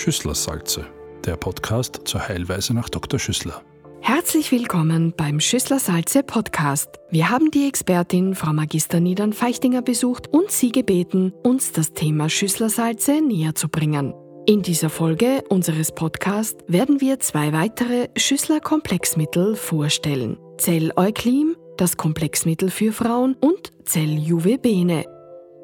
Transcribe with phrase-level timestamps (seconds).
[0.00, 0.86] Schüsslersalze,
[1.26, 3.20] der Podcast zur Heilweise nach Dr.
[3.20, 3.60] Schüssler.
[4.00, 6.88] Herzlich willkommen beim Schüsslersalze Podcast.
[7.10, 12.30] Wir haben die Expertin Frau Magister Niedern Feichtinger besucht und sie gebeten, uns das Thema
[12.30, 14.14] Schüsslersalze näher zu bringen.
[14.46, 20.38] In dieser Folge unseres Podcasts werden wir zwei weitere Schüssler-Komplexmittel vorstellen.
[20.56, 25.04] Zell-Euklim, das Komplexmittel für Frauen und Zell-Juvebene.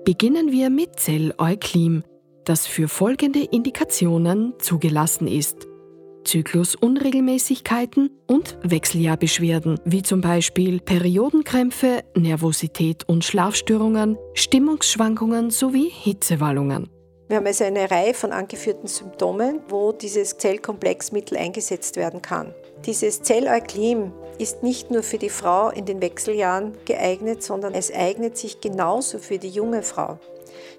[0.04, 2.04] Beginnen wir mit Zell-Euklim,
[2.46, 5.66] das für folgende Indikationen zugelassen ist.
[6.24, 16.88] Zyklusunregelmäßigkeiten und Wechseljahrbeschwerden, wie zum Beispiel Periodenkrämpfe, Nervosität und Schlafstörungen, Stimmungsschwankungen sowie Hitzewallungen.
[17.28, 22.54] Wir haben also eine Reihe von angeführten Symptomen, wo dieses Zellkomplexmittel eingesetzt werden kann.
[22.84, 28.36] Dieses Zelleuklim ist nicht nur für die Frau in den Wechseljahren geeignet, sondern es eignet
[28.36, 30.20] sich genauso für die junge Frau.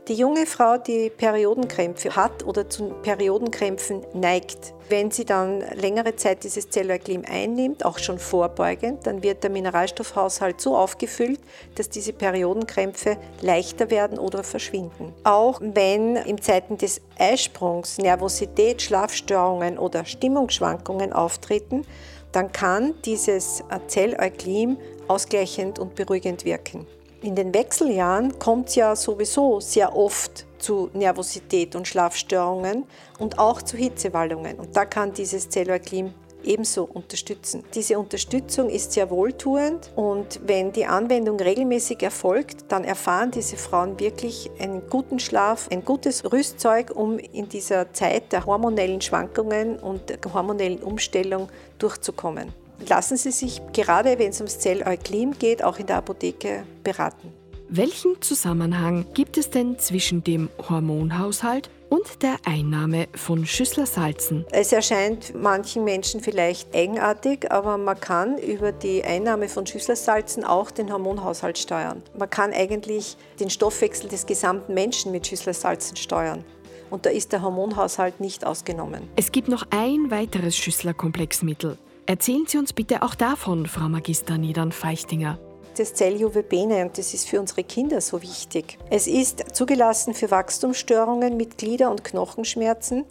[0.07, 6.45] Die junge Frau, die Periodenkrämpfe hat oder zu Periodenkrämpfen neigt, wenn sie dann längere Zeit
[6.45, 11.41] dieses Zellularglim einnimmt, auch schon vorbeugend, dann wird der Mineralstoffhaushalt so aufgefüllt,
[11.75, 15.13] dass diese Periodenkrämpfe leichter werden oder verschwinden.
[15.25, 21.85] Auch wenn in Zeiten des Eisprungs Nervosität, Schlafstörungen oder Stimmungsschwankungen auftreten,
[22.31, 24.77] dann kann dieses Zelleuglim
[25.09, 26.87] ausgleichend und beruhigend wirken.
[27.21, 32.85] In den Wechseljahren kommt es ja sowieso sehr oft zu Nervosität und Schlafstörungen
[33.17, 34.59] und auch zu Hitzewallungen.
[34.59, 37.63] Und da kann dieses Zellularklim ebenso unterstützen.
[37.73, 43.99] Diese Unterstützung ist sehr wohltuend und wenn die Anwendung regelmäßig erfolgt, dann erfahren diese Frauen
[43.99, 50.09] wirklich einen guten Schlaf, ein gutes Rüstzeug, um in dieser Zeit der hormonellen Schwankungen und
[50.09, 52.53] der hormonellen Umstellung durchzukommen
[52.87, 57.33] lassen Sie sich, gerade wenn es ums Zelleuklim geht, auch in der Apotheke beraten.
[57.69, 64.45] Welchen Zusammenhang gibt es denn zwischen dem Hormonhaushalt und der Einnahme von Schüsslersalzen?
[64.51, 70.71] Es erscheint manchen Menschen vielleicht eigenartig, aber man kann über die Einnahme von Schüsslersalzen auch
[70.71, 72.03] den Hormonhaushalt steuern.
[72.17, 76.45] Man kann eigentlich den Stoffwechsel des gesamten Menschen mit Schüsslersalzen steuern.
[76.89, 79.09] Und da ist der Hormonhaushalt nicht ausgenommen.
[79.17, 81.77] Es gibt noch ein weiteres Schüsslerkomplexmittel,
[82.09, 85.37] Erzählen Sie uns bitte auch davon, Frau Magister Niedern-Feichtinger.
[85.75, 88.77] Das Zelljuwebene und das ist für unsere Kinder so wichtig.
[88.89, 93.03] Es ist zugelassen für Wachstumsstörungen mit Glieder- und Knochenschmerzen,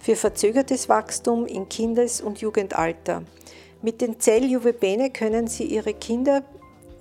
[0.00, 3.22] für verzögertes Wachstum in Kindes- und Jugendalter.
[3.82, 6.42] Mit den Zelljuwebene können Sie Ihre Kinder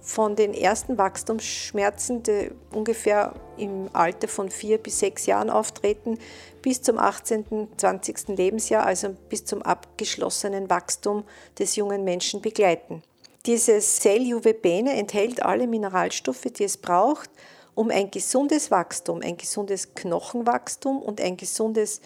[0.07, 6.17] von den ersten Wachstumsschmerzen, die ungefähr im Alter von vier bis sechs Jahren auftreten,
[6.61, 8.29] bis zum 18., 20.
[8.29, 11.25] Lebensjahr, also bis zum abgeschlossenen Wachstum
[11.59, 13.03] des jungen Menschen begleiten.
[13.45, 17.29] Dieses Zell-Juvebene enthält alle Mineralstoffe, die es braucht,
[17.75, 21.99] um ein gesundes Wachstum, ein gesundes Knochenwachstum und ein gesundes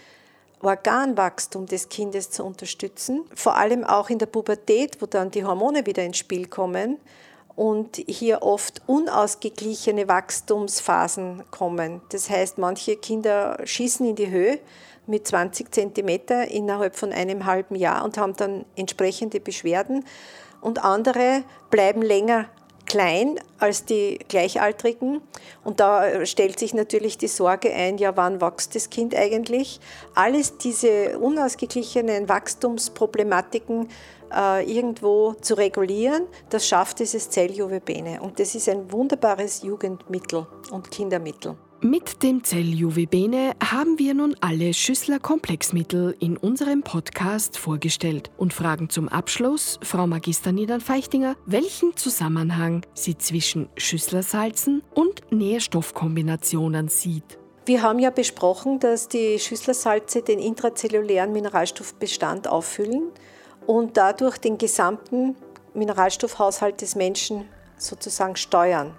[0.60, 5.86] Organwachstum des Kindes zu unterstützen, vor allem auch in der Pubertät, wo dann die Hormone
[5.86, 6.98] wieder ins Spiel kommen
[7.56, 12.02] und hier oft unausgeglichene Wachstumsphasen kommen.
[12.10, 14.60] Das heißt, manche Kinder schießen in die Höhe
[15.08, 20.06] mit 20 Zentimeter innerhalb von einem halben Jahr und haben dann entsprechende Beschwerden
[20.62, 22.50] und andere bleiben länger
[22.86, 25.22] klein als die Gleichaltrigen.
[25.64, 29.80] Und da stellt sich natürlich die Sorge ein, ja, wann wächst das Kind eigentlich?
[30.14, 33.88] Alles diese unausgeglichenen Wachstumsproblematiken
[34.36, 38.22] äh, irgendwo zu regulieren, das schafft dieses Zelljuwebene.
[38.22, 41.56] Und das ist ein wunderbares Jugendmittel und Kindermittel.
[41.84, 49.10] Mit dem Zell-Juwebene haben wir nun alle Schüssler-Komplexmittel in unserem Podcast vorgestellt und fragen zum
[49.10, 57.40] Abschluss Frau Magister Niedern-Feichtinger, welchen Zusammenhang sie zwischen Schüsslersalzen und Nährstoffkombinationen sieht.
[57.66, 63.12] Wir haben ja besprochen, dass die Schüsslersalze den intrazellulären Mineralstoffbestand auffüllen
[63.68, 65.36] und dadurch den gesamten
[65.74, 68.96] Mineralstoffhaushalt des Menschen sozusagen steuern.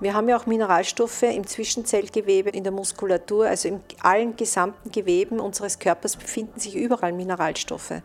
[0.00, 5.40] Wir haben ja auch Mineralstoffe im Zwischenzellgewebe, in der Muskulatur, also in allen gesamten Geweben
[5.40, 8.02] unseres Körpers befinden sich überall Mineralstoffe.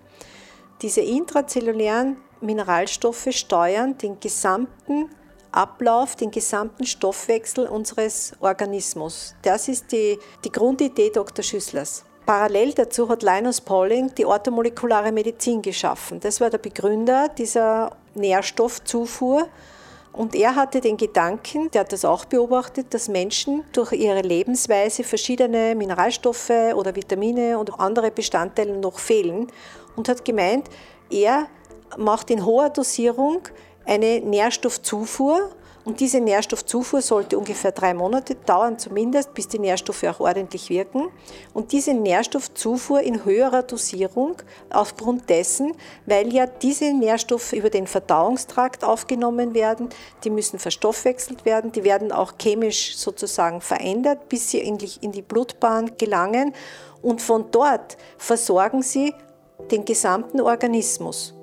[0.82, 5.10] Diese intrazellulären Mineralstoffe steuern den gesamten
[5.52, 9.36] Ablauf, den gesamten Stoffwechsel unseres Organismus.
[9.42, 11.44] Das ist die, die Grundidee Dr.
[11.44, 12.06] Schüsslers.
[12.30, 16.20] Parallel dazu hat Linus Pauling die orthomolekulare Medizin geschaffen.
[16.20, 19.48] Das war der Begründer dieser Nährstoffzufuhr
[20.14, 25.04] und er hatte den Gedanken, der hat das auch beobachtet, dass Menschen durch ihre Lebensweise
[25.04, 29.48] verschiedene Mineralstoffe oder Vitamine und andere Bestandteile noch fehlen
[29.96, 30.68] und hat gemeint,
[31.10, 31.48] er
[31.98, 33.42] macht in hoher Dosierung
[33.86, 35.50] eine Nährstoffzufuhr
[35.90, 41.08] Und diese Nährstoffzufuhr sollte ungefähr drei Monate dauern, zumindest, bis die Nährstoffe auch ordentlich wirken.
[41.52, 44.36] Und diese Nährstoffzufuhr in höherer Dosierung
[44.70, 45.74] aufgrund dessen,
[46.06, 49.90] weil ja diese Nährstoffe über den Verdauungstrakt aufgenommen werden,
[50.24, 55.24] die müssen verstoffwechselt werden, die werden auch chemisch sozusagen verändert, bis sie endlich in die
[55.24, 56.54] Blutbahn gelangen.
[57.02, 59.16] Und von dort versorgen sie
[59.72, 61.34] den gesamten Organismus.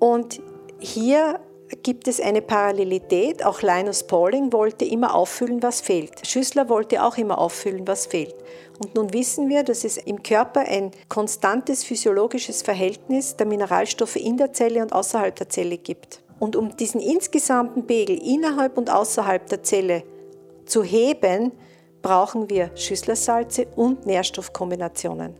[0.00, 0.42] Und
[0.80, 1.38] hier
[1.82, 3.44] gibt es eine Parallelität.
[3.44, 6.26] Auch Linus Pauling wollte immer auffüllen, was fehlt.
[6.26, 8.34] Schüssler wollte auch immer auffüllen, was fehlt.
[8.78, 14.36] Und nun wissen wir, dass es im Körper ein konstantes physiologisches Verhältnis der Mineralstoffe in
[14.36, 16.22] der Zelle und außerhalb der Zelle gibt.
[16.38, 20.02] Und um diesen insgesamten Pegel innerhalb und außerhalb der Zelle
[20.66, 21.52] zu heben,
[22.02, 25.36] brauchen wir Schüsslersalze und Nährstoffkombinationen.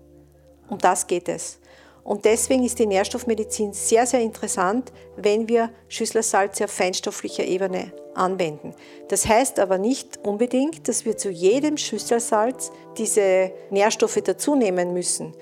[0.68, 1.58] Um das geht es.
[2.04, 8.74] Und deswegen ist die Nährstoffmedizin sehr, sehr interessant, wenn wir Schüsslersalze auf feinstofflicher Ebene anwenden.
[9.08, 15.32] Das heißt aber nicht unbedingt, dass wir zu jedem Schüsselsalz diese Nährstoffe dazunehmen müssen.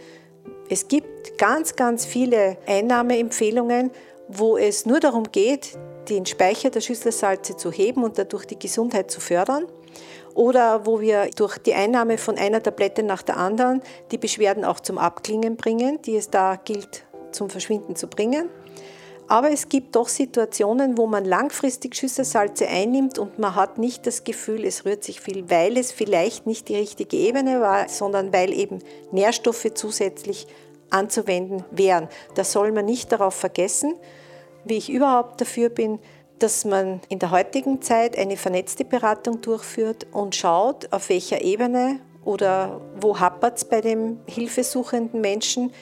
[0.69, 3.91] Es gibt ganz, ganz viele Einnahmeempfehlungen,
[4.29, 5.77] wo es nur darum geht,
[6.09, 9.67] den Speicher der Schüsselsalze zu heben und dadurch die Gesundheit zu fördern
[10.41, 14.81] oder wo wir durch die Einnahme von einer Tablette nach der anderen die Beschwerden auch
[14.81, 18.49] zum Abklingen bringen, die es da gilt zum Verschwinden zu bringen.
[19.29, 24.25] Aber es gibt doch Situationen, wo man langfristig Schüsselsalze einnimmt und man hat nicht das
[24.25, 28.55] Gefühl, es rührt sich viel, weil es vielleicht nicht die richtige Ebene war, sondern weil
[28.55, 28.79] eben
[29.13, 30.47] Nährstoffe zusätzlich
[30.89, 32.09] anzuwenden wären.
[32.35, 33.95] Das soll man nicht darauf vergessen,
[34.65, 35.99] wie ich überhaupt dafür bin,
[36.43, 42.01] dass man in der heutigen Zeit eine vernetzte Beratung durchführt und schaut, auf welcher Ebene
[42.25, 45.73] oder wo hapert es bei dem hilfesuchenden Menschen.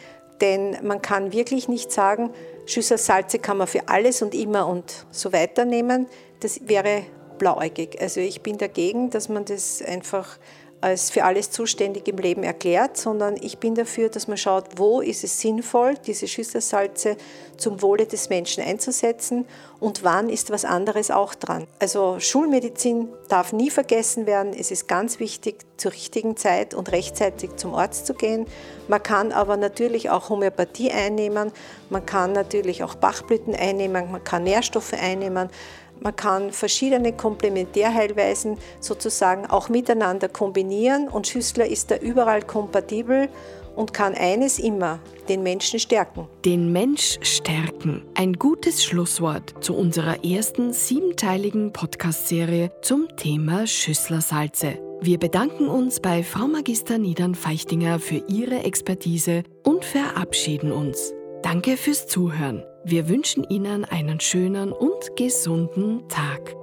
[0.40, 2.30] Denn man kann wirklich nicht sagen,
[2.66, 6.06] Schüssel Salze kann man für alles und immer und so weiter nehmen.
[6.40, 7.02] Das wäre
[7.38, 8.00] blauäugig.
[8.00, 10.38] Also ich bin dagegen, dass man das einfach
[10.80, 15.00] als für alles zuständig im Leben erklärt, sondern ich bin dafür, dass man schaut, wo
[15.00, 17.16] ist es sinnvoll, diese Schüsselsalze
[17.56, 19.46] zum Wohle des Menschen einzusetzen
[19.80, 21.66] und wann ist was anderes auch dran.
[21.80, 24.52] Also Schulmedizin darf nie vergessen werden.
[24.52, 28.46] Es ist ganz wichtig, zur richtigen Zeit und rechtzeitig zum Arzt zu gehen.
[28.88, 31.52] Man kann aber natürlich auch Homöopathie einnehmen,
[31.90, 35.50] man kann natürlich auch Bachblüten einnehmen, man kann Nährstoffe einnehmen.
[36.00, 43.28] Man kann verschiedene Komplementärheilweisen sozusagen auch miteinander kombinieren und Schüssler ist da überall kompatibel
[43.78, 44.98] und kann eines immer,
[45.28, 46.26] den Menschen stärken.
[46.44, 48.02] Den Mensch stärken.
[48.14, 54.78] Ein gutes Schlusswort zu unserer ersten siebenteiligen Podcast-Serie zum Thema Schüsslersalze.
[55.00, 61.12] Wir bedanken uns bei Frau Magister Niedern-Feichtinger für ihre Expertise und verabschieden uns.
[61.42, 62.64] Danke fürs Zuhören.
[62.90, 66.57] Wir wünschen Ihnen einen schönen und gesunden Tag.